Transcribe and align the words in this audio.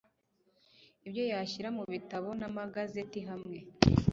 ibyo 1.07 1.23
yashyira 1.31 1.69
mu 1.77 1.83
bitabo 1.93 2.27
n 2.39 2.41
amagazeti 2.49 3.19
hamwe 3.29 3.57